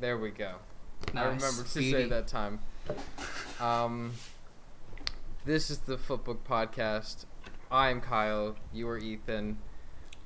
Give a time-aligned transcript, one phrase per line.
[0.00, 0.54] There we go.
[1.14, 2.60] I remember to say that time.
[3.60, 4.12] Um,
[5.44, 7.26] this is the Footbook Podcast.
[7.70, 8.56] I'm Kyle.
[8.72, 9.58] You are Ethan.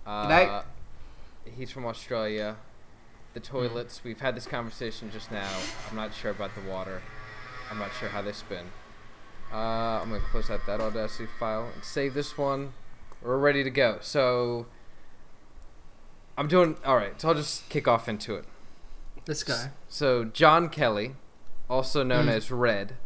[0.07, 0.65] Uh, G'day.
[1.57, 2.57] He's from Australia.
[3.33, 4.05] The toilets.
[4.05, 5.51] We've had this conversation just now.
[5.91, 7.03] I'm not sure about the water.
[7.69, 8.67] I'm not sure how they spin.
[9.53, 12.75] Uh, I'm gonna close out that Audacity file and save this one.
[13.21, 13.99] We're ready to go.
[14.03, 14.67] So
[16.39, 17.21] I'm doing all right.
[17.21, 18.45] So I'll just kick off into it.
[19.27, 19.59] Let's go.
[19.89, 21.15] So John Kelly,
[21.71, 22.33] also known Mm.
[22.33, 22.97] as Red,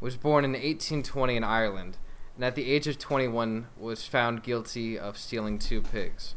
[0.00, 1.96] was born in 1820 in Ireland,
[2.34, 6.34] and at the age of 21 was found guilty of stealing two pigs.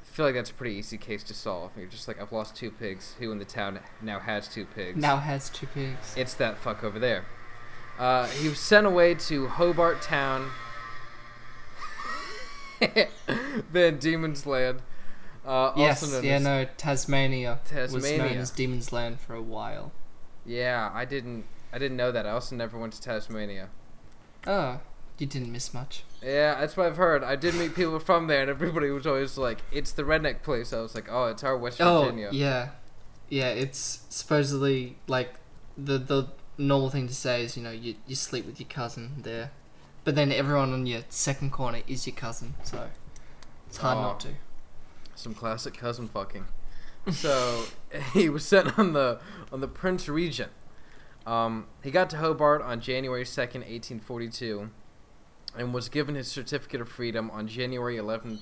[0.00, 1.72] I feel like that's a pretty easy case to solve.
[1.76, 3.14] You're just like, I've lost two pigs.
[3.20, 4.96] Who in the town now has two pigs?
[5.00, 6.14] Now has two pigs.
[6.16, 7.26] It's that fuck over there.
[7.98, 10.50] Uh, he was sent away to Hobart Town,
[13.72, 14.82] Van Diemen's Land.
[15.46, 19.92] Uh, yes, yeah, no, Tasmania, was known as Demon's Land for a while.
[20.44, 21.44] Yeah, I didn't.
[21.72, 22.26] I didn't know that.
[22.26, 23.68] I also never went to Tasmania.
[24.46, 24.80] Oh,
[25.18, 26.04] you didn't miss much.
[26.22, 27.22] Yeah, that's what I've heard.
[27.22, 30.72] I did meet people from there, and everybody was always like, "It's the redneck place."
[30.72, 32.68] I was like, "Oh, it's our West Virginia." Oh, yeah,
[33.28, 33.48] yeah.
[33.48, 35.34] It's supposedly like
[35.78, 36.28] the the
[36.58, 39.50] normal thing to say is you know you you sleep with your cousin there,
[40.04, 42.88] but then everyone on your second corner is your cousin, so
[43.68, 44.02] it's hard Oh.
[44.02, 44.28] not to.
[45.26, 46.46] Some classic cousin fucking.
[47.10, 47.64] So
[48.12, 49.18] he was sent on the
[49.50, 50.52] on the Prince Regent.
[51.26, 54.70] Um, he got to Hobart on January second, eighteen forty-two,
[55.58, 58.40] and was given his certificate of freedom on January eleventh,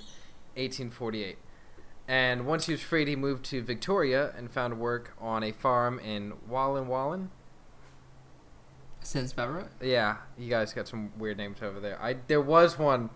[0.57, 1.39] eighteen forty-eight.
[2.07, 5.98] And once he was freed, he moved to Victoria and found work on a farm
[5.98, 7.29] in Wallan Wallan.
[9.01, 9.69] Sounds about right.
[9.81, 11.98] Yeah, you guys got some weird names over there.
[12.03, 13.09] I there was one,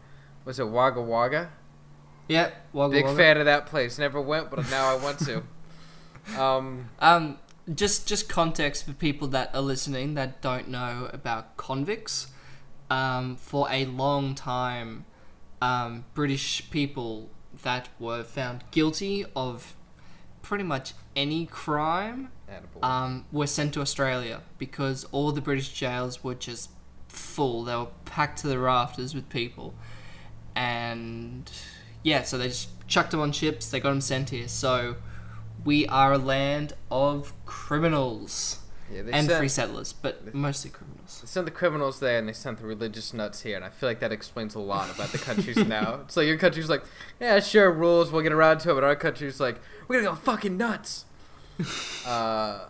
[0.46, 1.50] was it Wagga Wagga?
[2.28, 3.16] Yeah, Wagga Big Wagga.
[3.16, 3.98] fan of that place.
[3.98, 5.42] Never went, but now I want to.
[6.40, 7.38] um, Um,
[7.74, 12.28] just just context for people that are listening that don't know about convicts.
[12.90, 15.04] Um, for a long time,
[15.60, 17.28] um, British people
[17.62, 19.74] that were found guilty of
[20.40, 22.30] pretty much any crime
[22.82, 26.70] um, were sent to Australia because all the British jails were just
[27.08, 27.64] full.
[27.64, 29.74] They were packed to the rafters with people,
[30.56, 31.50] and
[32.02, 33.70] yeah, so they just chucked them on ships.
[33.70, 34.48] They got them sent here.
[34.48, 34.96] So
[35.64, 38.60] we are a land of criminals
[38.92, 41.20] yeah, and sent, free settlers, but mostly criminals.
[41.20, 43.88] they sent the criminals there, and they sent the religious nuts here, and I feel
[43.88, 46.04] like that explains a lot about the countries now.
[46.08, 46.84] So your country's like,
[47.20, 50.16] yeah, sure, rules, we'll get around to it, but our country's like, we're gonna go
[50.16, 51.04] fucking nuts.
[52.06, 52.66] uh,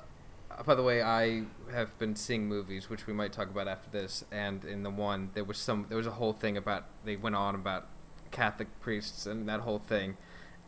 [0.64, 4.24] by the way, I have been seeing movies, which we might talk about after this,
[4.32, 7.36] and in the one there was some, there was a whole thing about they went
[7.36, 7.86] on about
[8.30, 10.16] Catholic priests and that whole thing,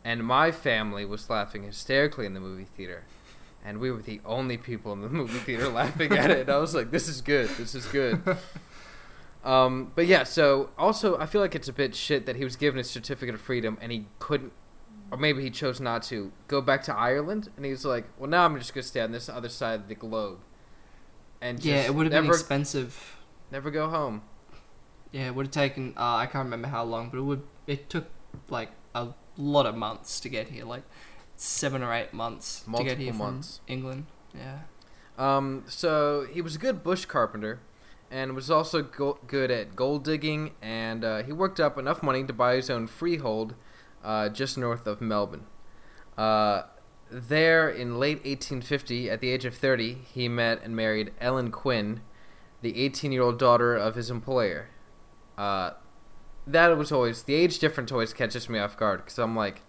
[0.03, 3.03] and my family was laughing hysterically in the movie theater,
[3.63, 6.41] and we were the only people in the movie theater laughing at it.
[6.41, 7.49] And I was like, "This is good.
[7.51, 8.21] This is good."
[9.43, 12.55] um, but yeah, so also I feel like it's a bit shit that he was
[12.55, 14.53] given a certificate of freedom and he couldn't,
[15.11, 18.29] or maybe he chose not to go back to Ireland, and he was like, "Well,
[18.29, 20.39] now I'm just gonna stay on this other side of the globe."
[21.41, 23.17] And just Yeah, it would have been expensive.
[23.51, 24.21] never go home.
[25.11, 25.93] Yeah, it would have taken.
[25.97, 27.41] Uh, I can't remember how long, but it would.
[27.67, 28.07] It took
[28.49, 30.83] like a lot of months to get here, like
[31.35, 33.57] seven or eight months to get here months.
[33.65, 34.05] from England.
[34.35, 34.59] Yeah.
[35.17, 37.59] Um, so he was a good bush carpenter,
[38.09, 42.23] and was also go- good at gold digging, and uh, he worked up enough money
[42.23, 43.55] to buy his own freehold,
[44.03, 45.45] uh, just north of Melbourne.
[46.17, 46.63] Uh,
[47.09, 52.01] there, in late 1850, at the age of 30, he met and married Ellen Quinn,
[52.61, 54.69] the 18-year-old daughter of his employer.
[55.37, 55.71] Uh,
[56.47, 59.61] that was always the age difference always catches me off guard because I'm like,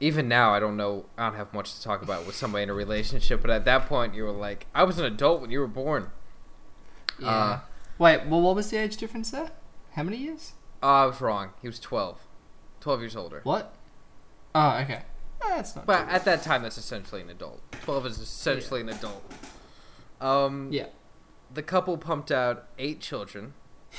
[0.00, 2.70] even now I don't know I don't have much to talk about with somebody in
[2.70, 5.60] a relationship, but at that point you were like, I was an adult when you
[5.60, 6.10] were born.
[7.18, 7.28] Yeah.
[7.28, 7.60] Uh,
[7.98, 9.50] Wait, well, what was the age difference there?
[9.92, 10.52] How many years?
[10.82, 11.50] Uh, I was wrong.
[11.60, 12.18] He was 12.
[12.80, 13.40] 12 years older.
[13.42, 13.74] What?
[14.54, 15.02] Oh, okay.
[15.42, 15.84] Eh, That's not.
[15.84, 17.60] But too at that time, that's essentially an adult.
[17.82, 19.22] 12 is essentially an adult.
[20.20, 20.86] Um, Yeah.
[21.52, 23.52] The couple pumped out eight children.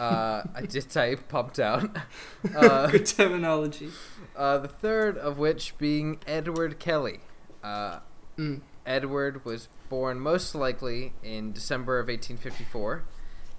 [0.00, 1.96] Uh, I did type pumped out.
[2.56, 3.90] Uh, Good terminology.
[4.34, 7.20] uh, the third of which being Edward Kelly.
[7.62, 8.00] Uh,
[8.38, 8.62] Mm.
[8.86, 13.04] Edward was born most likely in December of 1854.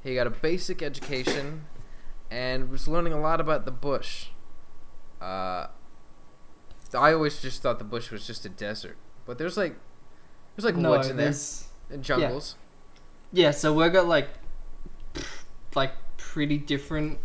[0.04, 1.66] He got a basic education
[2.32, 4.28] and was learning a lot about the bush.
[5.22, 5.68] Uh,
[6.98, 9.76] I always just thought the bush was just a desert, but there's like
[10.56, 11.34] there's like no, woods in there
[11.92, 12.56] and jungles.
[13.32, 14.30] Yeah, so we've got like,
[15.76, 15.94] like
[16.32, 17.18] pretty different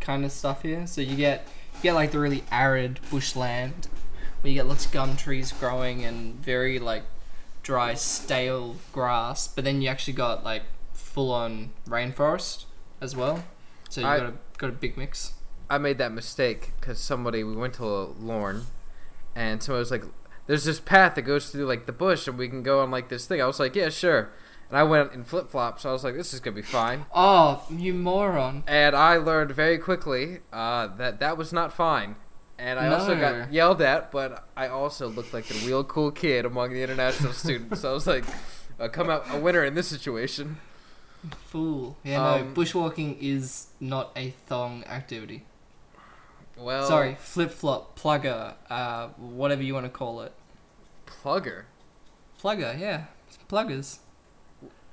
[0.00, 0.86] kind of stuff here.
[0.86, 3.88] So you get you get like the really arid bushland,
[4.40, 7.02] where you get lots of gum trees growing and very like
[7.64, 9.48] dry, stale grass.
[9.48, 10.62] But then you actually got like
[10.92, 12.66] full on rainforest
[13.00, 13.44] as well.
[13.90, 15.34] So you I- got a got a big mix.
[15.68, 18.66] I made that mistake because somebody we went to Lorne,
[19.34, 20.04] and somebody was like,
[20.46, 23.08] "There's this path that goes through like the bush, and we can go on like
[23.08, 24.28] this thing." I was like, "Yeah, sure."
[24.68, 25.82] And I went in flip flops.
[25.82, 28.64] So I was like, "This is gonna be fine." Oh, you moron!
[28.66, 32.16] And I learned very quickly uh, that that was not fine.
[32.58, 36.44] And I also got yelled at, but I also looked like a real cool kid
[36.44, 37.80] among the international students.
[37.80, 38.24] So I was like,
[38.80, 40.58] uh, "Come out a winner in this situation."
[41.46, 41.96] Fool.
[42.04, 42.24] Yeah, no.
[42.42, 45.44] Um, Bushwalking is not a thong activity.
[46.56, 50.32] Well, Sorry, flip flop, plugger, uh, whatever you want to call it.
[51.06, 51.64] plugger.
[52.40, 53.04] Plugger, yeah,
[53.48, 53.98] pluggers.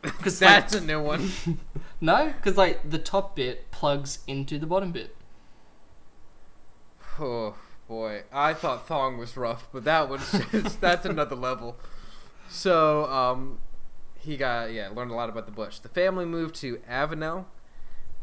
[0.18, 1.31] Because That's a new one.
[2.01, 5.15] no, because like the top bit plugs into the bottom bit.
[7.19, 7.56] Oh
[7.88, 10.21] boy, I thought thong was rough, but that was
[10.51, 11.77] just, that's another level.
[12.50, 13.59] So, um,
[14.18, 15.77] he got yeah learned a lot about the bush.
[15.77, 17.45] The family moved to Avenel,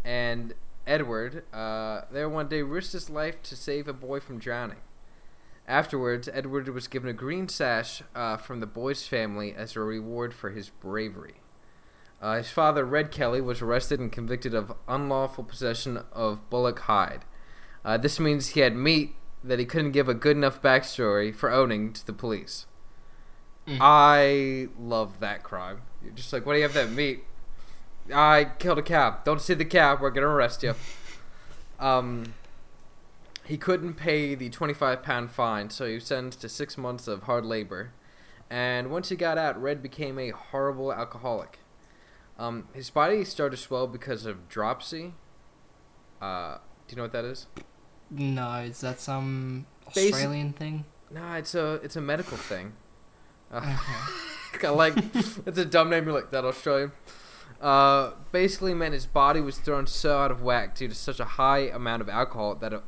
[0.04, 0.54] and
[0.84, 4.78] Edward uh, there one day risked his life to save a boy from drowning.
[5.68, 10.32] Afterwards, Edward was given a green sash uh, from the boy's family as a reward
[10.32, 11.34] for his bravery.
[12.20, 17.24] Uh, his father, Red Kelly, was arrested and convicted of unlawful possession of bullock hide.
[17.84, 21.50] Uh, this means he had meat that he couldn't give a good enough backstory for
[21.50, 22.66] owning to the police.
[23.66, 23.78] Mm.
[23.80, 25.82] I love that crime.
[26.02, 27.24] You're just like, what do you have that meat?
[28.12, 29.18] I killed a cow.
[29.24, 29.96] Don't see the cow.
[30.00, 30.74] We're gonna arrest you.
[31.78, 32.34] Um,
[33.44, 37.24] he couldn't pay the 25 pound fine, so he was sentenced to six months of
[37.24, 37.92] hard labor.
[38.50, 41.60] And once he got out, Red became a horrible alcoholic.
[42.38, 45.14] Um, his body started to swell because of dropsy.
[46.20, 47.46] Uh, do you know what that is?
[48.10, 50.84] No, is that some Basi- Australian thing?
[51.10, 52.74] Nah, it's a it's a medical thing.
[53.52, 53.76] Uh,
[54.54, 54.68] Okay.
[54.74, 56.04] Like it's a dumb name.
[56.06, 56.92] You're like that Australian.
[57.60, 61.24] Uh, basically meant his body was thrown so out of whack due to such a
[61.24, 62.80] high amount of alcohol that uh,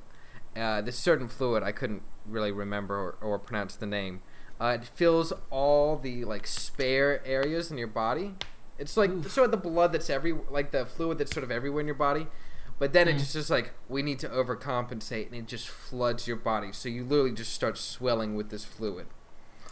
[0.56, 4.22] uh, this certain fluid I couldn't really remember or, or pronounce the name.
[4.60, 8.34] Uh, it fills all the like spare areas in your body.
[8.80, 9.30] It's like Oof.
[9.30, 11.94] sort of the blood that's every like the fluid that's sort of everywhere in your
[11.94, 12.26] body.
[12.80, 13.18] But then it Mm.
[13.18, 16.72] just is like we need to overcompensate, and it just floods your body.
[16.72, 19.06] So you literally just start swelling with this fluid.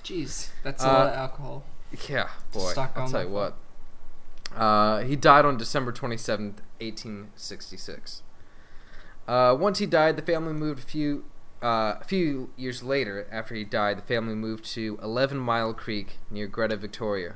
[0.04, 1.64] Jeez, that's a Uh, lot of alcohol.
[2.08, 2.74] Yeah, boy.
[2.76, 3.56] I'll tell you what.
[4.54, 8.22] Uh, he died on December 27th, 1866.
[9.26, 11.24] Uh, once he died, the family moved a few
[11.62, 13.26] uh, a few years later.
[13.32, 17.34] After he died, the family moved to 11 Mile Creek near Greta, Victoria.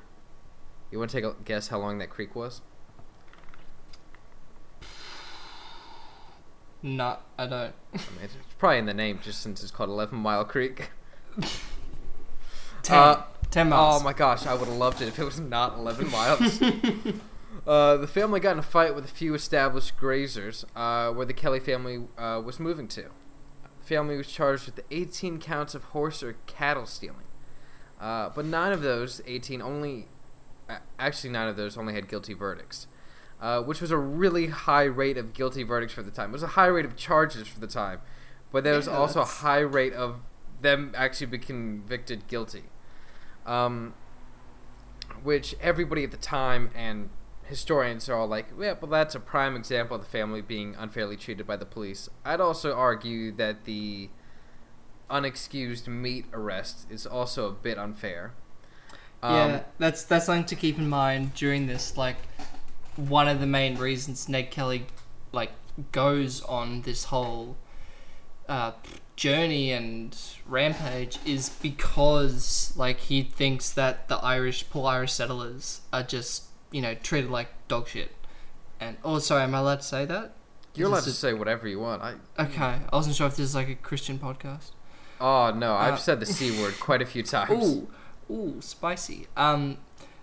[0.92, 2.60] You want to take a guess how long that creek was?
[6.82, 7.72] No, I don't.
[7.94, 10.90] I mean, it's probably in the name, just since it's called 11 Mile Creek.
[12.82, 12.98] Ten.
[12.98, 14.00] Uh, Ten miles.
[14.00, 16.60] Oh my gosh, I would have loved it if it was not 11 miles.
[17.66, 21.32] uh, the family got in a fight with a few established grazers uh, where the
[21.34, 23.02] Kelly family uh, was moving to.
[23.02, 27.26] The family was charged with 18 counts of horse or cattle stealing.
[28.00, 30.08] Uh, but nine of those 18 only,
[30.98, 32.86] actually, nine of those only had guilty verdicts,
[33.40, 36.30] uh, which was a really high rate of guilty verdicts for the time.
[36.30, 38.00] It was a high rate of charges for the time,
[38.52, 40.20] but there was Yeah, also a high rate of
[40.60, 42.64] them actually being convicted guilty
[43.46, 43.94] um,
[45.22, 47.10] which everybody at the time and
[47.44, 51.16] historians are all like, yeah, well, that's a prime example of the family being unfairly
[51.16, 52.08] treated by the police.
[52.24, 54.10] I'd also argue that the
[55.10, 58.32] unexcused meat arrest is also a bit unfair.
[59.22, 61.96] Um, yeah, that's that's something to keep in mind during this.
[61.96, 62.16] Like,
[62.96, 64.86] one of the main reasons Ned Kelly
[65.32, 65.52] like
[65.92, 67.56] goes on this whole
[68.48, 68.72] uh,
[69.16, 76.02] journey and rampage is because like he thinks that the Irish poor Irish settlers are
[76.02, 78.10] just you know treated like dog shit.
[78.80, 80.32] And oh, sorry, am I allowed to say that?
[80.74, 82.02] You're allowed to a- say whatever you want.
[82.02, 84.72] I Okay, I wasn't sure if this is like a Christian podcast.
[85.20, 87.64] oh no, I've Uh, said the c word quite a few times.
[87.64, 87.88] Ooh,
[88.30, 89.26] ooh, spicy.
[89.36, 89.78] Um,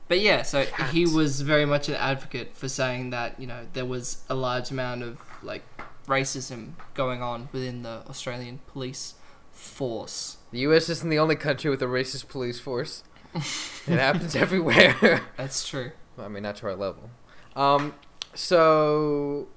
[0.07, 3.85] but yeah, so he was very much an advocate for saying that you know there
[3.85, 5.63] was a large amount of like
[6.07, 9.13] racism going on within the Australian police
[9.51, 10.37] force.
[10.51, 10.89] The U.S.
[10.89, 13.03] isn't the only country with a racist police force.
[13.35, 15.21] it happens everywhere.
[15.37, 15.91] That's true.
[16.17, 17.11] I mean, not to our level.
[17.55, 17.93] Um,
[18.33, 19.47] so,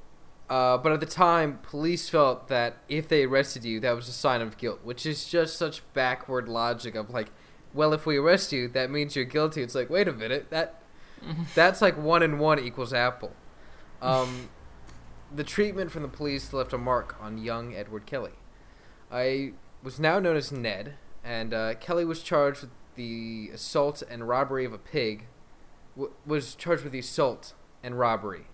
[0.51, 4.13] uh, but at the time, police felt that if they arrested you, that was a
[4.13, 7.29] sign of guilt, which is just such backward logic of like,
[7.75, 9.63] well, if we arrest you, that means you're guilty.
[9.63, 10.83] It's like, wait a minute, that
[11.55, 13.33] that's like one and one equals apple.
[14.01, 14.49] Um,
[15.35, 18.33] the treatment from the police left a mark on young Edward Kelly.
[19.11, 19.53] I
[19.83, 24.65] was now known as Ned, and uh, Kelly was charged with the assault and robbery
[24.65, 25.27] of a pig.
[25.97, 28.47] W- was charged with the assault and robbery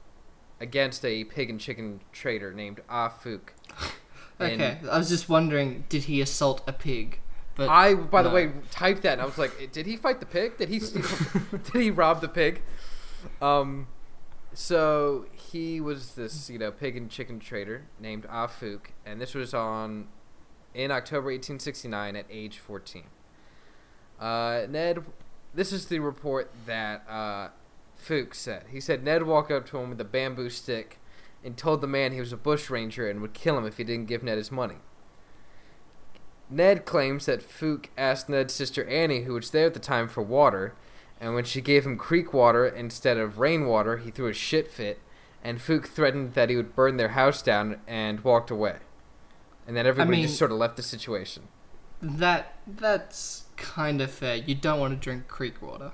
[0.60, 3.50] against a pig and chicken trader named Ah Fook.
[4.40, 7.18] Okay, I was just wondering, did he assault a pig?
[7.58, 10.26] But I, by the way, typed that and I was like, did he fight the
[10.26, 10.58] pig?
[10.58, 11.02] Did he steal?
[11.50, 12.62] did he rob the pig?
[13.42, 13.88] Um,
[14.54, 19.54] so he was this, you know, pig and chicken trader named Afuk, and this was
[19.54, 20.06] on
[20.72, 23.02] in October 1869 at age 14.
[24.20, 25.04] Uh, Ned,
[25.52, 27.48] this is the report that uh,
[28.00, 28.66] Fook said.
[28.70, 31.00] He said Ned walked up to him with a bamboo stick
[31.42, 34.06] and told the man he was a bushranger and would kill him if he didn't
[34.06, 34.76] give Ned his money.
[36.50, 40.22] Ned claims that Fook asked Ned's sister Annie, who was there at the time, for
[40.22, 40.74] water,
[41.20, 45.00] and when she gave him creek water instead of rainwater, he threw a shit fit,
[45.42, 48.76] and Fook threatened that he would burn their house down and walked away.
[49.66, 51.48] And then everybody mean- just sort of left the situation.
[52.00, 54.36] that that's kind of fair.
[54.36, 55.90] You don't want to drink creek water.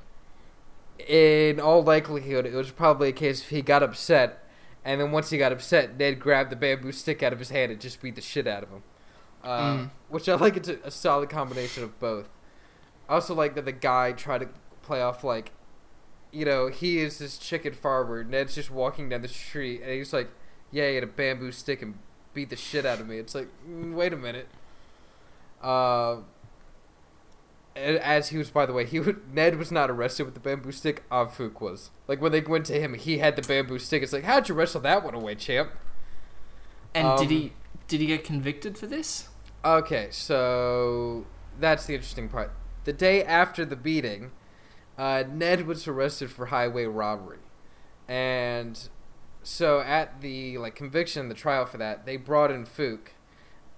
[1.08, 4.44] In all likelihood, it was probably a case of he got upset,
[4.84, 7.72] and then once he got upset, Ned grabbed the bamboo stick out of his hand
[7.72, 8.82] and just beat the shit out of him.
[9.44, 9.90] Uh, Mm.
[10.08, 10.56] Which I like.
[10.56, 12.28] It's a, a solid combination of both.
[13.08, 14.48] I also like that the guy tried to
[14.82, 15.52] play off like,
[16.32, 18.24] you know, he is this chicken farmer.
[18.24, 20.30] Ned's just walking down the street, and he's like,
[20.70, 21.98] "Yeah, he had a bamboo stick and
[22.32, 24.48] beat the shit out of me." It's like, mm, wait a minute.
[25.62, 26.18] Uh,
[27.76, 30.40] and as he was, by the way, he would, Ned was not arrested with the
[30.40, 31.02] bamboo stick.
[31.10, 31.90] Avfuk was.
[32.06, 34.02] Like when they went to him, he had the bamboo stick.
[34.02, 35.72] It's like, how'd you wrestle that one away, champ?
[36.94, 37.52] And did Um, he
[37.88, 39.28] did he get convicted for this?
[39.64, 41.24] Okay, so
[41.58, 42.52] that's the interesting part.
[42.84, 44.32] The day after the beating,
[44.98, 47.38] uh, Ned was arrested for highway robbery,
[48.06, 48.78] and
[49.42, 53.08] so at the like conviction, the trial for that, they brought in Fook,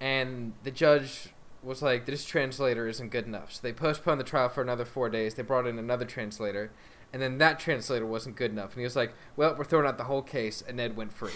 [0.01, 1.29] and the judge
[1.63, 5.09] was like, "This translator isn't good enough." So they postponed the trial for another four
[5.09, 5.35] days.
[5.35, 6.73] They brought in another translator,
[7.13, 9.99] and then that translator wasn't good enough, and he was like, "Well, we're throwing out
[9.99, 11.31] the whole case," and Ned went free.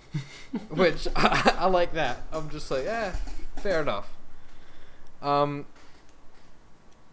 [0.70, 2.22] Which I, I like that.
[2.32, 3.12] I'm just like, eh,
[3.66, 4.08] fair enough.
[5.22, 5.66] Um,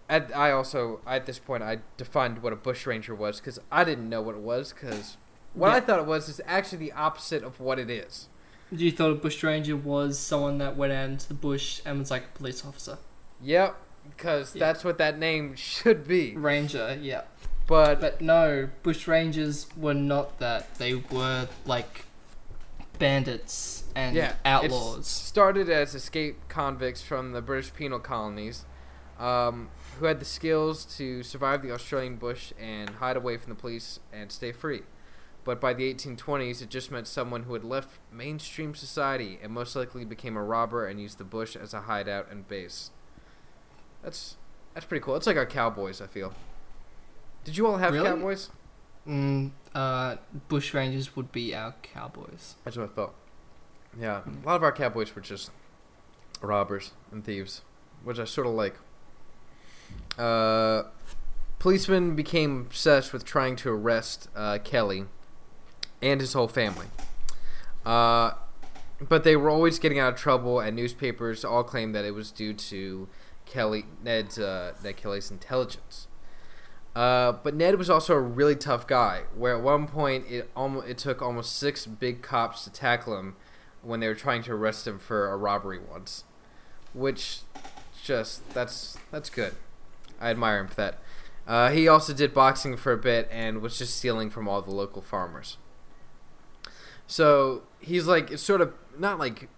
[0.09, 4.09] at, I also at this point I defined what a bushranger was because I didn't
[4.09, 5.17] know what it was because
[5.53, 8.27] what I thought it was is actually the opposite of what it is.
[8.71, 12.23] You thought a bushranger was someone that went out into the bush and was like
[12.25, 12.97] a police officer.
[13.41, 13.75] Yep,
[14.09, 14.59] because Yeah.
[14.65, 16.35] that's what that name should be.
[16.35, 17.21] Ranger, yeah.
[17.65, 20.75] But, But no, bushrangers were not that.
[20.75, 22.05] They were like
[23.03, 25.05] bandits and yeah, outlaws.
[25.07, 28.65] started as escaped convicts from the British penal colonies,
[29.19, 29.69] um,
[29.99, 33.99] who had the skills to survive the Australian bush and hide away from the police
[34.11, 34.81] and stay free.
[35.43, 39.75] But by the 1820s, it just meant someone who had left mainstream society and most
[39.75, 42.91] likely became a robber and used the bush as a hideout and base.
[44.01, 44.37] That's
[44.73, 45.15] that's pretty cool.
[45.17, 46.01] It's like our cowboys.
[46.01, 46.33] I feel.
[47.43, 48.07] Did you all have Really?
[48.07, 48.49] cowboys?
[49.07, 50.15] Mm, uh,
[50.49, 52.55] bushrangers would be our cowboys.
[52.63, 53.13] That's what I thought.
[53.99, 55.51] Yeah, a lot of our cowboys were just
[56.41, 57.61] robbers and thieves,
[58.03, 58.75] which I sort of like.
[60.17, 60.83] Uh,
[61.59, 65.05] policemen became obsessed with trying to arrest uh, Kelly
[66.01, 66.87] and his whole family.
[67.85, 68.31] Uh,
[68.99, 72.31] but they were always getting out of trouble, and newspapers all claimed that it was
[72.31, 73.07] due to
[73.45, 76.07] Kelly Ned's uh, Ned Kelly's intelligence.
[76.95, 79.23] Uh, but Ned was also a really tough guy.
[79.35, 83.35] Where at one point it almost it took almost six big cops to tackle him
[83.81, 86.23] when they were trying to arrest him for a robbery once,
[86.93, 87.39] which
[88.03, 89.55] just that's that's good.
[90.21, 90.99] I admire him for that.
[91.45, 94.71] Uh, he also did boxing for a bit and was just stealing from all the
[94.71, 95.57] local farmers.
[97.07, 99.49] So he's like it's sort of not like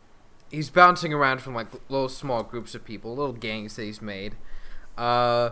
[0.50, 4.36] he's bouncing around from like little small groups of people, little gangs that he's made.
[4.98, 5.52] Uh,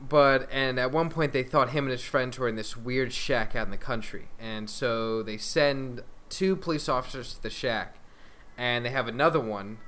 [0.00, 3.12] but and at one point they thought him and his friends were in this weird
[3.12, 7.96] shack out in the country, and so they send two police officers to the shack,
[8.58, 9.78] and they have another one,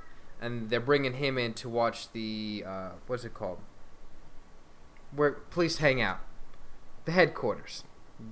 [0.41, 3.59] and they're bringing him in to watch the uh, what's it called?
[5.15, 6.19] Where police hang out,
[7.05, 7.83] the headquarters,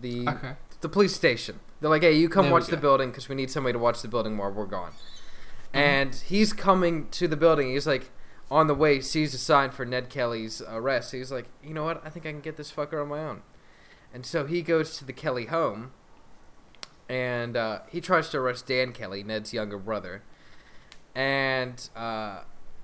[0.02, 0.54] the Okay.
[0.82, 1.60] the police station.
[1.80, 4.02] They're like, hey, you come There watch the building because we need somebody to watch
[4.02, 4.94] the building while we're gone.
[5.74, 7.70] And he's coming to the building.
[7.70, 8.10] He's like,
[8.50, 11.12] on the way, sees a sign for Ned Kelly's arrest.
[11.12, 12.02] He's like, you know what?
[12.06, 13.42] I think I can get this fucker on my own.
[14.14, 15.92] And so he goes to the Kelly home,
[17.10, 20.24] and uh, he tries to arrest Dan Kelly, Ned's younger brother.
[21.14, 22.42] And uh,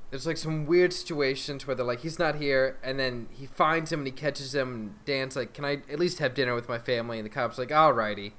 [0.10, 3.92] there's like some weird situations where they're like, he's not here, and then he finds
[3.92, 4.74] him and he catches him.
[4.74, 7.20] And Dan's like, can I at least have dinner with my family?
[7.20, 8.34] And the cop's like, alrighty.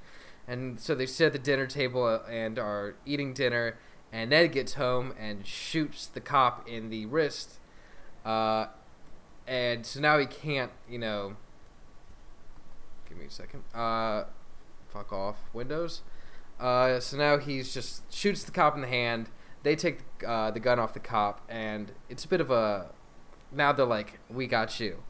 [0.47, 3.77] And so they sit at the dinner table uh, and are eating dinner.
[4.11, 7.59] And Ned gets home and shoots the cop in the wrist
[8.23, 8.67] Uh,
[9.47, 11.35] and so now he can't, you know.
[13.07, 13.63] Give me a second.
[13.73, 14.23] Uh,
[14.89, 16.01] fuck off, Windows.
[16.59, 19.29] Uh, so now he's just shoots the cop in the hand.
[19.63, 22.87] They take uh, the gun off the cop, and it's a bit of a.
[23.51, 25.03] Now they're like, "We got you,"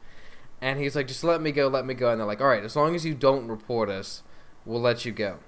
[0.60, 2.64] and he's like, "Just let me go, let me go." And they're like, "All right,
[2.64, 4.22] as long as you don't report us,
[4.64, 5.38] we'll let you go."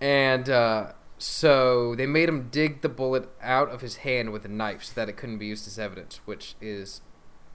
[0.00, 4.48] And uh, so they made him dig the bullet out of his hand with a
[4.48, 7.00] knife so that it couldn't be used as evidence, which is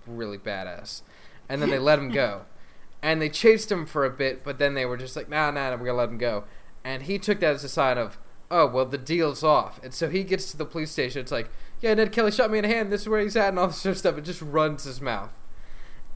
[0.05, 1.01] really badass.
[1.49, 2.45] And then they let him go.
[2.99, 5.69] And they chased him for a bit, but then they were just like, nah, nah,
[5.69, 6.45] nah we're going to let him go.
[6.83, 8.17] And he took that as a sign of,
[8.49, 9.79] oh, well, the deal's off.
[9.83, 11.21] And so he gets to the police station.
[11.21, 11.47] It's like,
[11.79, 12.91] yeah, Ned Kelly shot me in the hand.
[12.91, 14.17] This is where he's at, and all this sort of stuff.
[14.17, 15.29] It just runs his mouth.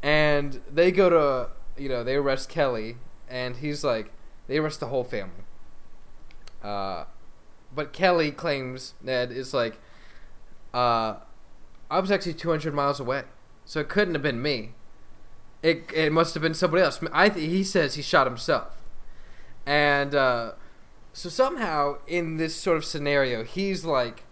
[0.02, 2.98] And they go to, you know, they arrest Kelly,
[3.30, 4.12] and he's like,
[4.48, 5.44] they arrest the whole family.
[6.64, 7.06] Uh,
[7.74, 9.80] but Kelly claims Ned is like,
[10.74, 11.16] uh,
[11.90, 13.24] I was actually 200 miles away,
[13.66, 14.74] so it couldn't have been me.
[15.62, 17.00] It it must have been somebody else.
[17.12, 18.74] I th- he says he shot himself,
[19.66, 20.54] and uh,
[21.14, 24.24] so somehow in this sort of scenario, he's like,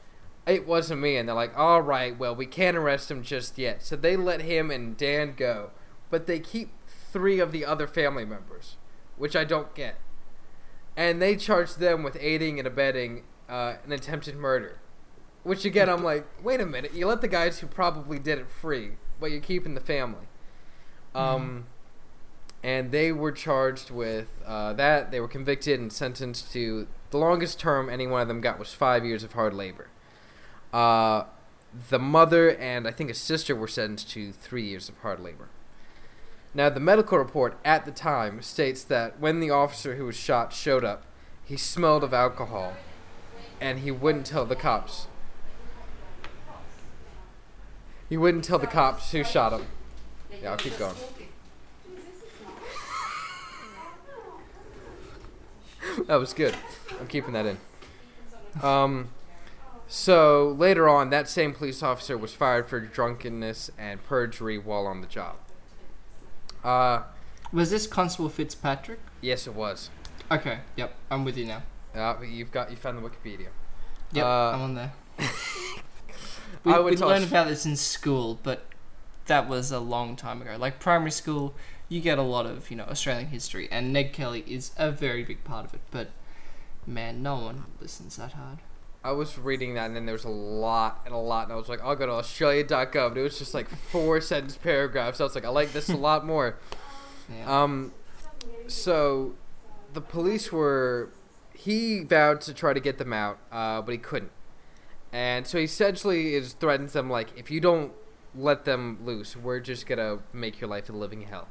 [0.48, 3.84] it wasn't me, and they're like, all right, well we can't arrest him just yet.
[3.84, 5.70] So they let him and Dan go,
[6.10, 8.78] but they keep three of the other family members,
[9.18, 9.96] which I don't get
[11.00, 14.80] and they charge them with aiding and abetting uh, an attempted murder.
[15.44, 18.50] Which again, I'm like, wait a minute, you let the guys who probably did it
[18.50, 20.28] free, but you're keeping the family.
[21.16, 21.66] Um,
[22.64, 22.68] mm.
[22.68, 25.12] and they were charged with uh, that.
[25.12, 28.74] They were convicted and sentenced to the longest term any one of them got was
[28.74, 29.88] five years of hard labor.
[30.72, 31.24] Uh,
[31.90, 35.50] the mother and I think a sister were sentenced to three years of hard labor.
[36.54, 40.52] Now, the medical report at the time states that when the officer who was shot
[40.52, 41.06] showed up,
[41.46, 42.74] he smelled of alcohol,
[43.62, 45.08] and he wouldn't tell the cops.
[48.08, 49.68] He wouldn't tell the cops who shot him.
[50.42, 50.96] Yeah, I'll keep going.
[56.08, 56.56] that was good.
[57.00, 57.58] I'm keeping that in.
[58.64, 59.10] Um,
[59.88, 65.02] so later on, that same police officer was fired for drunkenness and perjury while on
[65.02, 65.36] the job.
[66.64, 67.04] Uh,
[67.52, 69.00] was this Constable Fitzpatrick?
[69.22, 69.90] Yes, it was.
[70.32, 70.60] Okay.
[70.76, 70.94] Yep.
[71.10, 71.64] I'm with you now.
[71.96, 73.48] Uh, you've got you found the Wikipedia.
[74.12, 74.26] Yep.
[74.26, 74.94] Uh, I'm on there.
[76.64, 78.66] we we learned about this in school, but
[79.26, 80.56] that was a long time ago.
[80.58, 81.54] Like primary school,
[81.88, 85.24] you get a lot of you know Australian history, and Ned Kelly is a very
[85.24, 85.82] big part of it.
[85.92, 86.10] But
[86.86, 88.60] man, no one listens that hard.
[89.04, 91.56] I was reading that, and then there was a lot and a lot, and I
[91.56, 93.08] was like, I'll go to Australia.gov.
[93.08, 95.22] And it was just like four sentence paragraphs.
[95.22, 96.58] I was like, I like this a lot more.
[97.32, 97.62] Yeah.
[97.64, 97.94] Um,
[98.66, 99.36] so
[99.94, 101.12] the police were.
[101.60, 104.32] He vowed to try to get them out, uh, but he couldn't.
[105.12, 107.92] And so he essentially is threatens them like, if you don't
[108.34, 111.50] let them loose, we're just gonna make your life a living hell.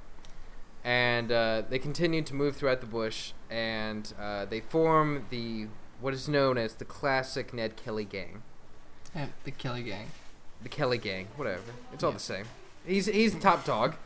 [0.82, 5.66] And uh, they continue to move throughout the bush, and uh, they form the
[6.00, 8.42] what is known as the classic Ned Kelly gang.
[9.14, 10.06] Yeah, the Kelly gang.
[10.62, 11.72] The Kelly gang, whatever.
[11.92, 12.46] It's all the same.
[12.86, 13.96] He's he's the top dog.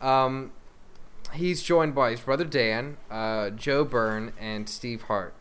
[0.00, 0.52] Um,
[1.32, 5.34] he's joined by his brother Dan, uh, Joe Byrne, and Steve Hart.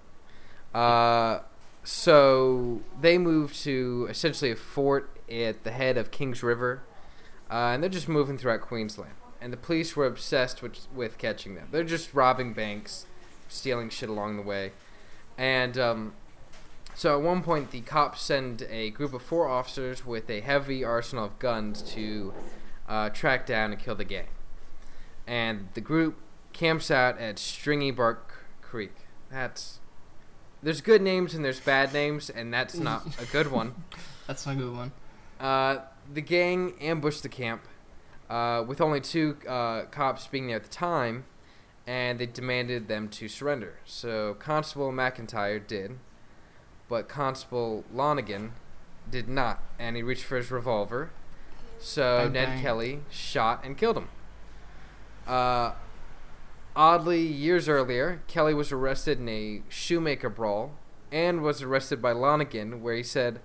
[0.73, 1.39] Uh,
[1.83, 6.81] so they move to essentially a fort at the head of Kings River,
[7.49, 9.13] uh, and they're just moving throughout Queensland.
[9.41, 11.69] And the police were obsessed with with catching them.
[11.71, 13.05] They're just robbing banks,
[13.47, 14.73] stealing shit along the way.
[15.37, 16.13] And um,
[16.93, 20.83] so at one point, the cops send a group of four officers with a heavy
[20.83, 22.33] arsenal of guns to
[22.89, 24.27] uh, track down and kill the gang.
[25.29, 26.17] And the group
[26.53, 28.93] camps out at Stringy Bark Creek.
[29.31, 29.79] That's
[30.63, 33.75] there's good names and there's bad names, and that's not a good one.
[34.25, 34.91] that's not a good one.
[35.39, 35.77] Uh,
[36.11, 37.61] the gang ambushed the camp,
[38.27, 41.25] uh, with only two uh, cops being there at the time,
[41.85, 43.75] and they demanded them to surrender.
[43.85, 45.99] So Constable McIntyre did,
[46.89, 48.49] but Constable Lonigan
[49.09, 51.11] did not, and he reached for his revolver.
[51.79, 52.61] So bang, Ned bang.
[52.63, 54.09] Kelly shot and killed him.
[55.29, 55.75] Uh,
[56.75, 60.71] oddly, years earlier, Kelly was arrested in a shoemaker brawl
[61.11, 63.39] and was arrested by Lonigan, where he said,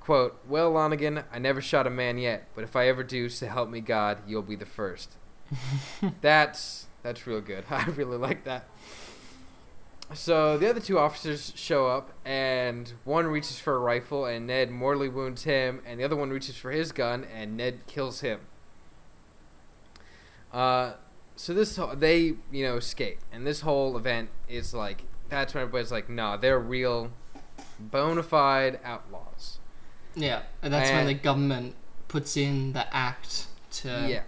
[0.00, 3.46] quote, Well, Lonigan, I never shot a man yet, but if I ever do, so
[3.46, 5.16] help me God, you'll be the first.
[6.20, 7.64] That's that's real good.
[7.70, 8.64] I really like that.
[10.12, 14.70] So the other two officers show up, and one reaches for a rifle, and Ned
[14.70, 18.40] mortally wounds him, and the other one reaches for his gun, and Ned kills him.
[20.52, 20.94] Uh,
[21.40, 25.90] so this they you know escape, and this whole event is like that's when everybody's
[25.90, 27.12] like, nah, they're real,
[27.78, 29.58] bona fide outlaws.
[30.14, 31.76] Yeah, and that's and when the government
[32.08, 34.22] puts in the act to yeah.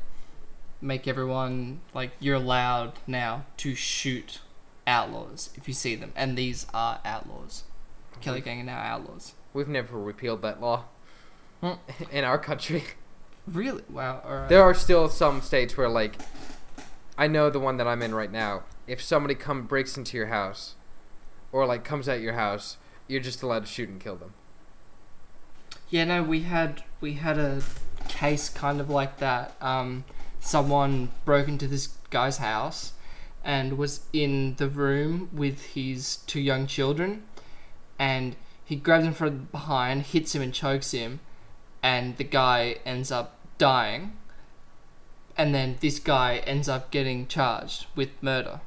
[0.80, 4.40] make everyone like you're allowed now to shoot
[4.86, 7.64] outlaws if you see them, and these are outlaws.
[8.22, 9.34] Kelly Gang are now outlaws.
[9.52, 10.84] We've never repealed that law
[11.60, 11.72] Hmm.
[12.10, 12.84] in our country.
[13.46, 13.82] Really?
[13.90, 14.22] Wow.
[14.24, 14.48] Right.
[14.48, 16.14] There are still some states where, like,
[17.16, 18.62] I know the one that I'm in right now.
[18.86, 20.74] If somebody come breaks into your house,
[21.52, 24.34] or like comes at your house, you're just allowed to shoot and kill them.
[25.90, 27.62] Yeah, no, we had we had a
[28.08, 29.54] case kind of like that.
[29.60, 30.04] Um,
[30.40, 32.92] someone broke into this guy's house
[33.44, 37.24] and was in the room with his two young children,
[37.98, 41.20] and he grabs him from behind, hits him, and chokes him,
[41.82, 44.16] and the guy ends up dying.
[45.36, 48.60] And then this guy ends up getting charged with murder.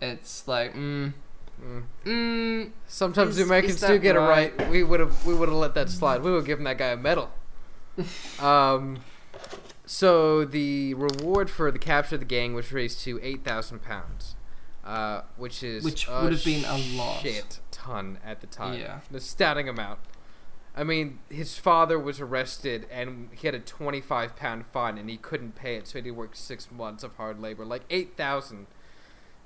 [0.00, 1.14] It's like, mm,
[1.62, 1.82] Mm.
[2.04, 4.52] mm, Sometimes Is- the Americans do get right?
[4.52, 4.70] it right.
[4.70, 6.20] We would have we would have let that slide.
[6.22, 7.30] We would have given that guy a medal.
[8.40, 8.98] um,
[9.86, 14.34] so the reward for the capture of the gang was raised to eight thousand pounds,
[14.84, 17.22] uh, which is Which would have been a lot.
[17.22, 18.78] shit ton at the time.
[18.78, 19.00] Yeah.
[19.08, 20.00] an astounding amount.
[20.76, 25.16] I mean, his father was arrested and he had a twenty-five pound fine and he
[25.16, 27.64] couldn't pay it, so he worked six months of hard labor.
[27.64, 28.66] Like eight thousand.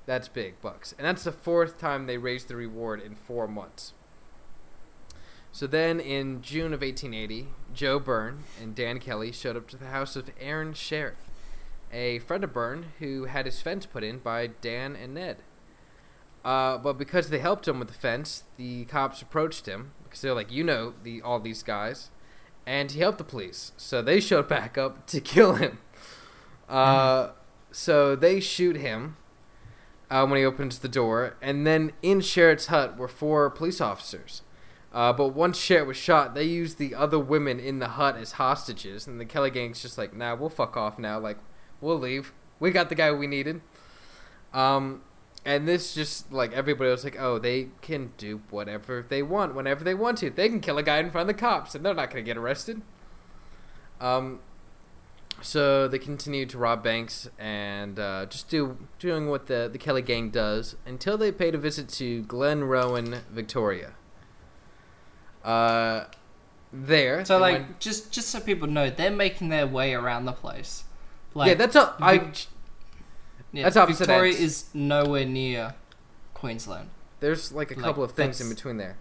[0.05, 0.93] That's big bucks.
[0.97, 3.93] And that's the fourth time they raised the reward in four months.
[5.53, 9.87] So then in June of 1880, Joe Byrne and Dan Kelly showed up to the
[9.87, 11.15] house of Aaron Sherritt,
[11.91, 15.37] a friend of Byrne who had his fence put in by Dan and Ned.
[16.43, 20.51] Uh, but because they helped him with the fence, the cops approached him they're like,
[20.51, 22.09] you know, the all these guys,
[22.65, 23.71] and he helped the police.
[23.77, 25.77] So they showed back up to kill him.
[26.67, 27.29] Uh,
[27.71, 29.15] So they shoot him
[30.09, 34.41] uh, when he opens the door, and then in Sherritt's hut were four police officers.
[34.93, 38.33] Uh, but once Sherritt was shot, they used the other women in the hut as
[38.33, 41.17] hostages, and the Kelly gang's just like, nah, we'll fuck off now.
[41.17, 41.37] Like,
[41.79, 42.33] we'll leave.
[42.59, 43.61] We got the guy we needed.
[44.53, 45.01] Um,
[45.45, 49.83] and this just like everybody was like, oh, they can do whatever they want whenever
[49.83, 50.29] they want to.
[50.29, 52.37] They can kill a guy in front of the cops, and they're not gonna get
[52.37, 52.81] arrested.
[53.99, 54.39] Um,
[55.41, 60.01] so they continued to rob banks and uh, just do doing what the the Kelly
[60.01, 63.93] gang does until they paid a visit to Glenrowan, Victoria.
[65.43, 66.05] Uh,
[66.71, 67.25] there.
[67.25, 70.83] So like went- just just so people know, they're making their way around the place.
[71.33, 72.31] Like yeah, that's a I.
[73.51, 74.41] Vic- yeah, that's opposite Victoria ends.
[74.41, 75.75] is nowhere near
[76.33, 76.89] Queensland.
[77.19, 78.97] There's like a like, couple of things in between there.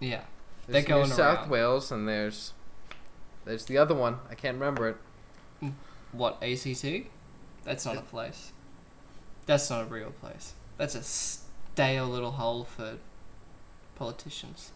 [0.00, 0.22] Yeah.
[0.66, 1.50] There's They're going New South around.
[1.50, 2.52] Wales and there's
[3.44, 4.18] there's the other one.
[4.30, 4.96] I can't remember it.
[5.62, 5.72] Mm,
[6.12, 7.08] what ACT?
[7.64, 8.52] That's not a place.
[9.46, 10.54] That's not a real place.
[10.78, 12.98] That's a stale little hole for
[13.96, 14.72] politicians.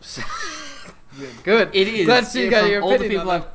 [1.44, 1.70] Good.
[1.72, 2.06] It is.
[2.06, 3.46] Glad to see you got from your all the people on I've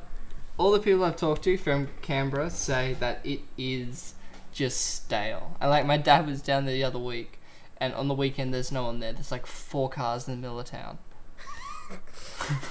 [0.58, 4.14] all the people I've talked to from Canberra say that it is
[4.56, 5.56] just stale.
[5.60, 7.38] And like my dad was down there the other week,
[7.76, 9.12] and on the weekend there's no one there.
[9.12, 10.98] There's like four cars in the middle of town.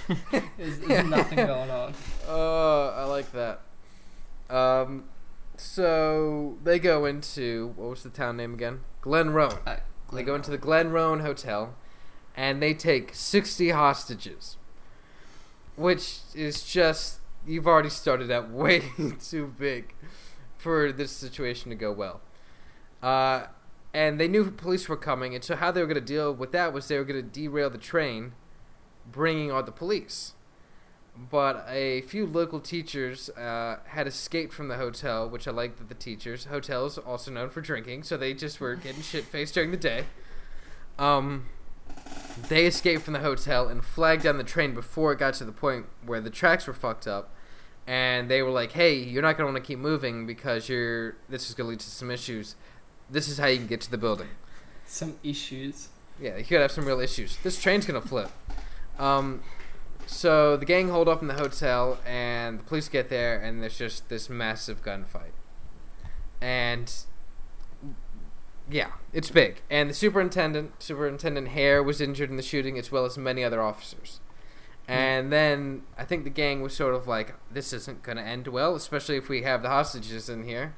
[0.57, 1.93] there's, there's nothing going on.
[2.27, 3.61] Oh, I like that.
[4.49, 5.05] Um,
[5.57, 8.81] so they go into what was the town name again?
[9.01, 9.59] Glenrowan.
[9.65, 9.77] Uh,
[10.11, 11.75] They go into the Glenrowan Hotel,
[12.35, 14.57] and they take sixty hostages,
[15.75, 18.81] which is just you've already started out way
[19.23, 19.93] too big
[20.65, 22.21] for this situation to go well.
[23.03, 23.45] Uh,
[23.93, 26.51] and they knew police were coming, and so how they were going to deal with
[26.53, 28.33] that was they were going to derail the train,
[29.05, 30.33] bringing all the police.
[31.15, 35.87] But a few local teachers uh, had escaped from the hotel, which I like that
[35.87, 39.69] the teachers hotels also known for drinking, so they just were getting shit faced during
[39.69, 40.05] the day.
[40.97, 41.45] Um,
[42.49, 45.51] they escaped from the hotel and flagged down the train before it got to the
[45.51, 47.34] point where the tracks were fucked up,
[47.87, 51.49] and they were like, "Hey, you're not gonna want to keep moving because you're this
[51.49, 52.55] is gonna lead to some issues.
[53.09, 54.29] This is how you can get to the building."
[54.85, 55.89] Some issues.
[56.19, 57.37] Yeah, you could have some real issues.
[57.37, 58.29] This train's gonna flip.
[58.97, 59.43] Um,
[60.05, 63.77] so the gang hold up in the hotel, and the police get there, and there's
[63.77, 65.33] just this massive gunfight.
[66.41, 66.91] And
[68.69, 69.61] yeah, it's big.
[69.69, 73.61] And the superintendent, Superintendent Hare, was injured in the shooting, as well as many other
[73.61, 74.19] officers.
[74.87, 78.75] And then I think the gang was sort of like, this isn't gonna end well,
[78.75, 80.75] especially if we have the hostages in here.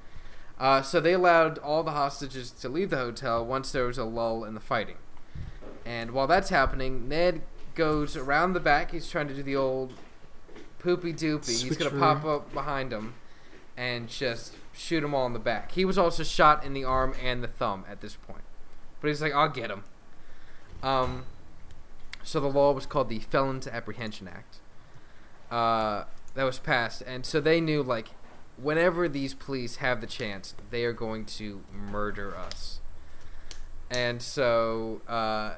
[0.60, 4.06] Uh, so they allowed all the hostages to leave the hotel once there was a
[4.06, 4.98] lull in the fighting.
[5.86, 7.42] And while that's happening, Ned
[7.76, 8.92] goes around the back.
[8.92, 9.94] He's trying to do the old
[10.80, 11.64] poopy doopy.
[11.64, 13.14] He's gonna pop up behind him
[13.76, 15.72] and just shoot them all in the back.
[15.74, 18.44] He was also shot in the arm and the thumb at this point,
[19.00, 19.84] but he's like, "I'll get him."
[20.82, 21.26] Um,
[22.28, 24.58] so the law was called the Felon to Apprehension Act.
[25.50, 26.04] Uh,
[26.36, 28.10] that was passed, and so they knew like,
[28.62, 32.80] whenever these police have the chance, they are going to murder us.
[33.90, 35.54] And so uh,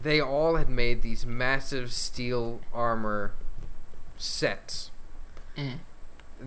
[0.00, 3.32] they all had made these massive steel armor
[4.18, 4.90] sets
[5.56, 5.78] Mm.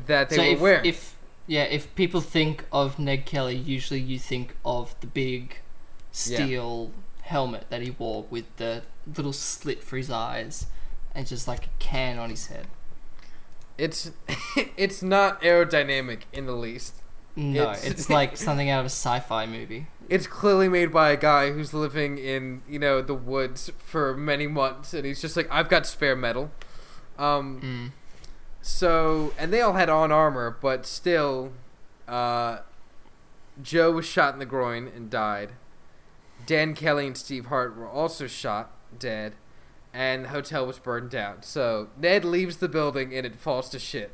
[0.07, 0.85] that they so were if, wearing.
[0.85, 1.15] if
[1.47, 5.57] yeah, if people think of Ned Kelly, usually you think of the big
[6.11, 6.91] steel
[7.23, 8.83] helmet that he wore with the
[9.17, 10.67] little slit for his eyes
[11.15, 12.67] and just like a can on his head.
[13.77, 14.11] It's
[14.77, 16.95] it's not aerodynamic in the least.
[17.35, 19.87] No, It's- it's, like something out of a sci-fi movie.
[20.09, 24.47] It's clearly made by a guy who's living in you know the woods for many
[24.47, 26.51] months, and he's just like, I've got spare metal.
[27.17, 27.91] Um, Mm.
[28.61, 31.53] so and they all had on armor, but still,
[32.07, 32.59] uh,
[33.61, 35.53] Joe was shot in the groin and died.
[36.45, 39.35] Dan Kelly and Steve Hart were also shot dead,
[39.93, 41.43] and the hotel was burned down.
[41.43, 44.13] So Ned leaves the building and it falls to shit.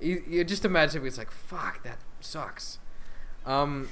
[0.00, 2.78] You, you just imagine he's like, "Fuck, that sucks."
[3.46, 3.88] Um,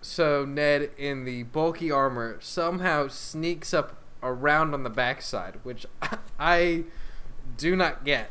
[0.00, 5.86] so Ned in the bulky armor somehow sneaks up around on the backside, which
[6.38, 6.84] I
[7.56, 8.30] do not get.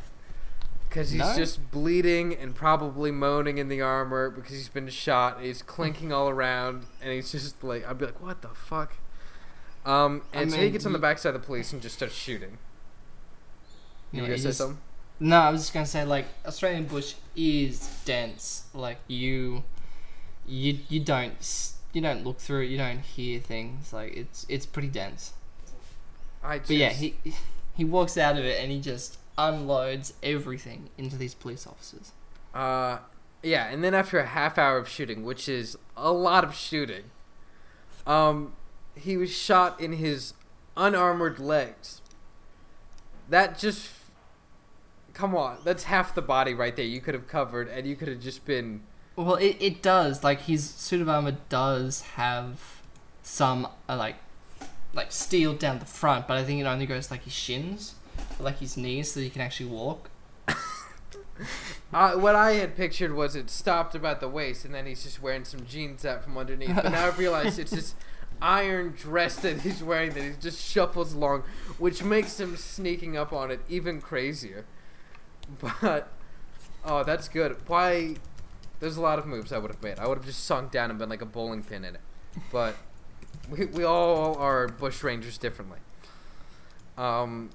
[0.93, 1.35] Because he's No?
[1.35, 5.41] just bleeding and probably moaning in the armor because he's been shot.
[5.41, 8.93] He's clinking all around, and he's just like, I'd be like, what the fuck?
[9.87, 12.13] Um, I and so he gets on the backside of the police and just starts
[12.13, 12.59] shooting.
[14.11, 14.77] You Yeah, gonna say just- something?
[15.19, 18.65] No, I was just gonna say like Australian bush is dense.
[18.75, 19.63] Like you,
[20.45, 22.65] you you don't you don't look through it.
[22.67, 23.91] You don't hear things.
[23.93, 25.33] Like it's it's pretty dense.
[26.43, 27.15] I just, But yeah, he
[27.75, 32.11] he walks out of it and he just unloads everything into these police officers.
[32.53, 32.99] Uh,
[33.41, 37.03] yeah, and then after a half hour of shooting, which is a lot of shooting,
[38.05, 38.53] um,
[38.95, 40.33] he was shot in his
[40.77, 42.01] unarmored legs.
[43.29, 43.89] That just,
[45.13, 46.85] come on, that's half the body right there.
[46.85, 48.83] You could have covered, and you could have just been.
[49.15, 50.23] Well, it, it does.
[50.23, 52.81] Like his suit of armor does have
[53.21, 54.15] some uh, like
[54.93, 57.95] like steel down the front, but I think it only goes like his shins,
[58.39, 60.09] like his knees, so he can actually walk.
[61.93, 65.21] Uh, what I had pictured was it stopped about the waist, and then he's just
[65.21, 66.75] wearing some jeans out from underneath.
[66.75, 67.93] But now I've realized it's this
[68.41, 71.43] iron dress that he's wearing that he just shuffles along,
[71.77, 74.65] which makes him sneaking up on it even crazier.
[75.61, 76.09] But
[76.83, 77.57] oh, that's good.
[77.67, 78.15] Why?
[78.79, 79.99] There's a lot of moves I would have made.
[79.99, 82.01] I would have just sunk down and been like a bowling pin in it.
[82.51, 82.75] But
[83.51, 85.79] we we all are bush rangers differently.
[86.97, 87.51] Um.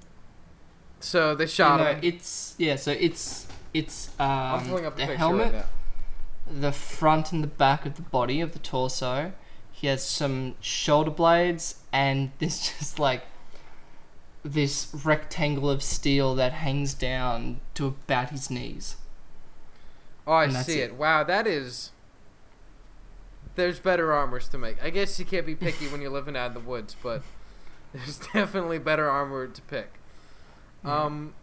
[1.00, 2.00] So they shot You know, him.
[2.02, 2.76] it's yeah.
[2.76, 5.64] So it's it's um, I'm pulling up a the helmet, right
[6.50, 9.32] the front and the back of the body of the torso.
[9.70, 13.22] He has some shoulder blades and this just like
[14.42, 18.96] this rectangle of steel that hangs down to about his knees.
[20.26, 20.90] Oh, I see it.
[20.90, 20.94] it.
[20.96, 21.90] Wow, that is.
[23.56, 24.82] There's better armors to make.
[24.82, 27.22] I guess you can't be picky when you're living out in the woods, but
[27.92, 29.97] there's definitely better armor to pick.
[30.84, 31.34] Um,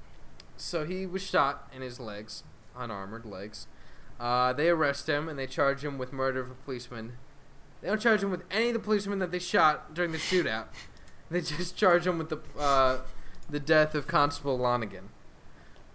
[0.58, 2.44] so he was shot in his legs,
[2.78, 3.68] unarmored legs.
[4.20, 7.18] Uh, they arrest him and they charge him with murder of a policeman.
[7.82, 10.66] They don't charge him with any of the policemen that they shot during the shootout.
[11.30, 13.00] They just charge him with the uh,
[13.50, 15.10] the death of Constable Lonigan.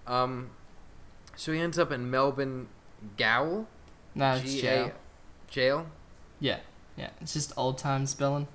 [0.06, 0.50] Um,
[1.36, 2.68] so he ends up in Melbourne
[3.16, 3.66] Gaol.
[4.14, 4.92] No, it's G-A- jail.
[5.48, 5.86] Jail.
[6.40, 6.58] Yeah,
[6.96, 7.10] yeah.
[7.20, 8.48] It's just old time spelling.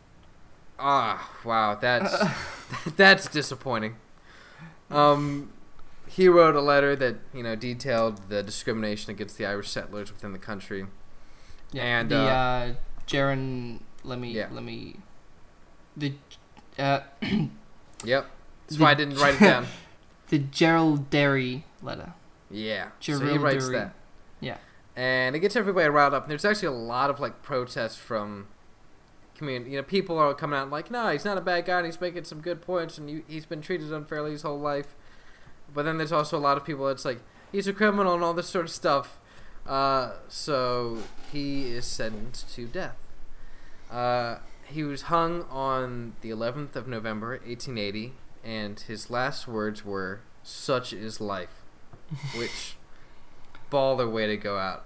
[0.78, 2.14] Ah, wow, that's
[2.98, 3.96] that's disappointing.
[4.96, 5.52] Um,
[6.08, 10.32] he wrote a letter that you know detailed the discrimination against the Irish settlers within
[10.34, 10.86] the country.
[11.72, 12.74] Yeah, And, the uh, uh,
[13.08, 13.80] Jaron.
[14.04, 14.48] Let me Yeah.
[14.52, 14.98] let me.
[15.98, 16.14] The
[16.78, 17.50] uh, Yep,
[18.68, 19.66] that's The- why I didn't write it down.
[20.30, 22.14] the Jerilderie letter.
[22.52, 23.78] Yeah, so he Gerald writes Derry.
[23.80, 23.94] that.
[24.40, 24.58] Yeah.
[24.96, 26.24] and it gets everybody riled up.
[26.24, 28.48] And there's actually a lot of like protests from
[29.36, 29.72] community.
[29.72, 31.78] You know, people are coming out like, "No, he's not a bad guy.
[31.78, 34.96] and He's making some good points, and you, he's been treated unfairly his whole life."
[35.74, 37.20] But then there's also a lot of people that's like,
[37.52, 39.20] "He's a criminal" and all this sort of stuff.
[39.66, 41.00] Uh, so
[41.32, 42.98] he is sentenced to death.
[43.92, 50.22] Uh, he was hung on the 11th of November, 1880, and his last words were,
[50.44, 51.64] "Such is life,"
[52.36, 52.76] which
[53.72, 54.86] baller way to go out.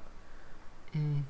[0.96, 1.24] Mm.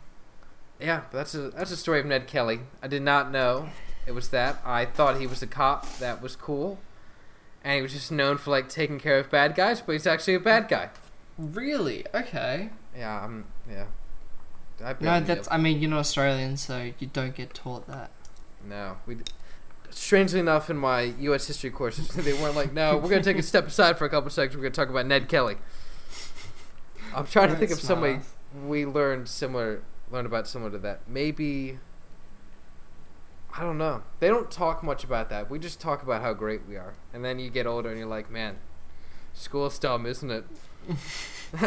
[0.80, 2.62] Yeah, that's a that's a story of Ned Kelly.
[2.82, 3.70] I did not know
[4.08, 4.62] it was that.
[4.66, 5.98] I thought he was a cop.
[6.00, 6.80] That was cool,
[7.64, 10.36] and he was just known for like taking care of bad guys, but he's actually
[10.36, 10.90] a bad guy.
[11.38, 12.06] Really?
[12.14, 12.70] Okay.
[12.98, 13.46] Yeah, I'm.
[13.70, 13.86] Yeah.
[14.84, 15.48] I No, that's.
[15.52, 18.12] I mean, you're not Australian, so you don't get taught that.
[18.68, 18.98] no.
[19.06, 19.16] We.
[19.16, 19.24] d-
[19.90, 21.48] strangely enough, in my U.S.
[21.48, 24.30] history courses, they weren't like, "No, we're gonna take a step aside for a couple
[24.30, 24.56] seconds.
[24.56, 25.58] We're gonna talk about Ned Kelly."
[27.16, 28.20] I'm trying to think of That's somebody
[28.66, 31.02] we learned similar, learned about similar to that.
[31.08, 31.80] Maybe.
[33.56, 34.04] I don't know.
[34.20, 35.50] They don't talk much about that.
[35.50, 38.08] We just talk about how great we are, and then you get older and you're
[38.08, 38.58] like, "Man,
[39.34, 40.46] school's dumb, isn't it?"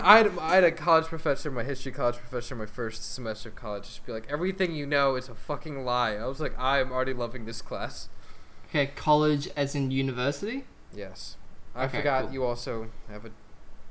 [0.03, 3.57] I had, I had a college professor, my history college professor, my first semester of
[3.57, 6.15] college, just be like, everything you know is a fucking lie.
[6.15, 8.09] I was like, I am already loving this class.
[8.69, 10.65] Okay, college as in university.
[10.95, 11.37] Yes.
[11.75, 12.33] I Okay, forgot cool.
[12.33, 13.31] you also have a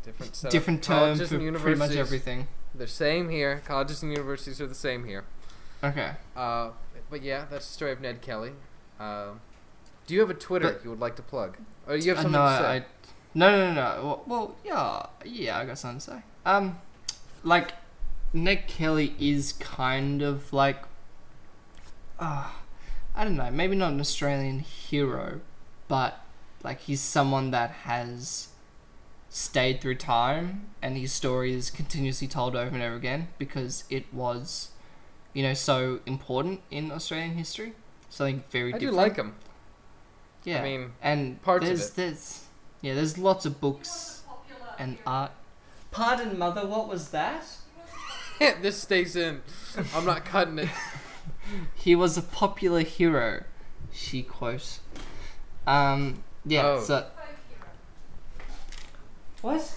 [0.04, 1.18] different set Different of term
[1.54, 2.48] for pretty much everything.
[2.74, 3.62] They're same here.
[3.66, 5.24] Colleges and universities are the same here.
[5.84, 6.12] Okay.
[6.36, 6.72] Uh,
[7.10, 8.52] but yeah, that's the story of Ned Kelly.
[9.00, 9.32] Uh,
[10.08, 11.58] do you have a Twitter But- you would like to plug?
[11.88, 12.64] Or you have Uh, something no, to say?
[12.66, 12.86] I,
[13.34, 14.04] no, no, no, no.
[14.06, 16.24] Well, well, yeah, yeah, I got something to say.
[16.46, 16.80] Um,
[17.44, 17.74] like,
[18.34, 20.84] Ned Kelly is kind of like,
[22.20, 22.50] uh,
[23.16, 25.42] I don't know, maybe not an Australian hero,
[25.88, 26.20] but
[26.64, 28.50] like he's someone that has
[29.34, 34.14] stayed through time, and his story is continuously told over and over again because it
[34.14, 34.72] was,
[35.34, 37.74] you know, so important in Australian history.
[38.10, 38.98] Something very I do different.
[38.98, 39.36] like him.
[40.44, 41.96] Yeah, I mean, and parts of there's it.
[41.96, 42.44] there's
[42.82, 44.24] yeah, there's lots of books
[44.78, 45.32] and art.
[45.92, 46.68] Pardon, mother.
[46.68, 47.46] What was that?
[48.62, 49.42] this stays in.
[49.96, 50.70] I'm not cutting it.
[51.76, 53.44] He was a popular hero.
[53.92, 54.80] She quotes.
[55.68, 56.24] Um.
[56.46, 56.66] Yeah.
[56.66, 56.84] Oh.
[56.84, 57.08] So.
[59.42, 59.62] What?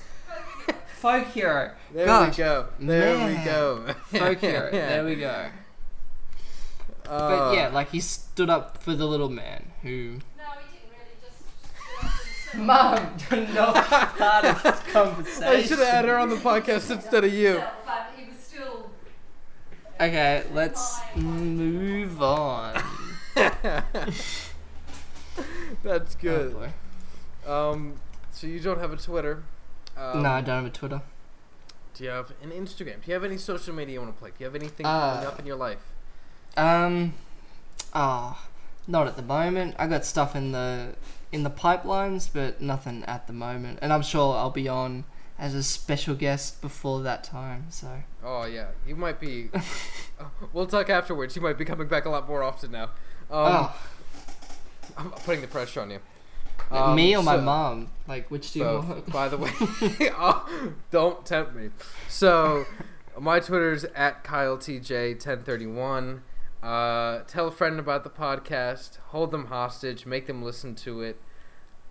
[0.98, 1.70] Folk hero.
[1.92, 2.66] There Gosh, we go.
[2.80, 3.94] There we go.
[4.06, 4.68] Folk hero.
[4.72, 5.46] There we go.
[7.06, 10.20] Uh, But yeah, like he stood up for the little man who.
[10.38, 11.38] No, he didn't really just.
[12.48, 12.66] stood up
[13.30, 13.74] Mum, you're not
[14.16, 15.44] part of this conversation.
[15.44, 17.48] I should have had her on the podcast instead of you.
[17.48, 18.90] himself, But he was still.
[20.00, 22.82] Okay, let's move on.
[23.34, 24.46] That's
[26.16, 26.54] Oh, good.
[26.54, 26.70] boy.
[27.50, 27.94] Um,
[28.32, 29.42] so you don't have a Twitter?
[29.96, 31.02] Um, no, I don't have a Twitter.
[31.94, 32.96] Do you have an Instagram?
[33.02, 34.30] Do you have any social media you want to play?
[34.30, 35.78] Do you have anything Uh, coming up in your life?
[36.56, 37.14] Um,
[37.92, 38.46] ah,
[38.86, 39.76] not at the moment.
[39.78, 40.96] I got stuff in the
[41.32, 43.78] in the pipelines, but nothing at the moment.
[43.82, 45.04] And I'm sure I'll be on
[45.38, 47.66] as a special guest before that time.
[47.70, 49.50] So Oh yeah, you might be.
[50.20, 51.34] Oh, we'll talk afterwards.
[51.36, 52.84] You might be coming back a lot more often now.
[52.84, 52.90] Um,
[53.30, 53.76] oh,
[54.96, 55.98] I'm putting the pressure on you.
[56.94, 57.90] Me or Um, my so- mom?
[58.06, 59.12] Like which do you Both, want?
[59.12, 59.50] by the way.
[60.18, 61.70] oh, don't tempt me.
[62.08, 62.64] So,
[63.18, 66.20] my Twitter's at KyleTJ1031.
[66.62, 68.98] Uh, tell a friend about the podcast.
[69.08, 70.06] Hold them hostage.
[70.06, 71.20] Make them listen to it.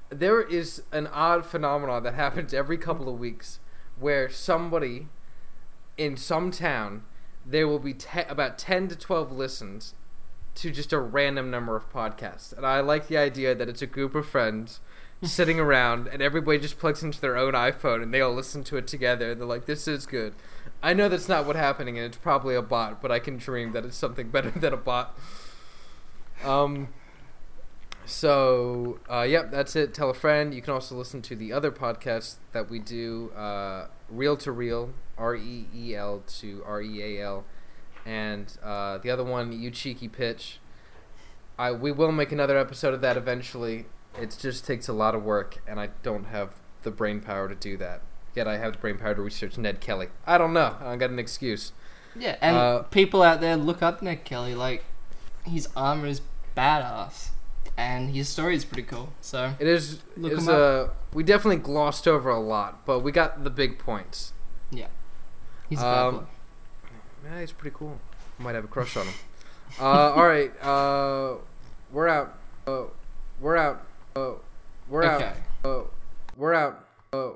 [0.10, 3.60] There is an odd phenomenon that happens every couple of weeks
[4.00, 5.08] where somebody
[5.98, 7.04] in some town,
[7.46, 9.94] there will be te- about 10 to 12 listens
[10.56, 12.56] to just a random number of podcasts.
[12.56, 14.80] And I like the idea that it's a group of friends
[15.24, 18.78] sitting around and everybody just plugs into their own iPhone and they all listen to
[18.78, 20.34] it together and they're like, this is good.
[20.82, 23.72] I know that's not what's happening and it's probably a bot, but I can dream
[23.72, 25.18] that it's something better than a bot.
[26.44, 26.90] Um,
[28.06, 29.94] so, uh, yep, that's it.
[29.94, 30.54] Tell a friend.
[30.54, 34.94] You can also listen to the other podcasts that we do uh, Reel to Real,
[35.18, 37.46] R E E L to R E A L,
[38.06, 40.60] and uh, the other one, You Cheeky Pitch.
[41.58, 43.86] I we will make another episode of that eventually.
[44.20, 47.56] It just takes a lot of work, and I don't have the brain power to
[47.56, 48.02] do that.
[48.36, 50.08] Yet I have the brain power to research Ned Kelly.
[50.26, 50.76] I don't know.
[50.82, 51.72] I got an excuse.
[52.16, 54.56] Yeah, and Uh, people out there look up Ned Kelly.
[54.56, 54.84] Like
[55.46, 56.22] his armor is
[56.58, 57.30] badass,
[57.78, 59.14] and his story is pretty cool.
[59.22, 60.02] So It is.
[60.18, 64.34] Look him uh, we definitely glossed over a lot, but we got the big points.
[64.72, 64.88] yeah,
[65.70, 66.28] he's a bad Um.
[67.24, 68.00] Yeah, he's pretty cool.
[68.40, 69.14] Might have a crush on him.
[69.80, 70.52] uh, all right.
[70.62, 71.36] Uh,
[71.92, 72.38] we're out.
[72.68, 72.84] Uh,
[73.40, 73.86] we're out.
[74.16, 74.32] Uh,
[74.90, 75.26] we're Okay.
[75.26, 75.36] out.
[75.70, 75.84] Uh,
[76.36, 76.86] we're out.
[77.14, 77.30] Uh,